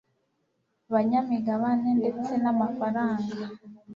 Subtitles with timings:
[0.93, 3.35] banyamigabane ndetse n amafaranga